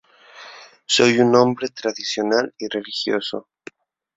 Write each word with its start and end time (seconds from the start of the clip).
Soy 0.87 1.19
un 1.19 1.35
hombre 1.35 1.67
tradicional 1.67 2.55
y 2.57 2.67
religioso. 2.69 3.47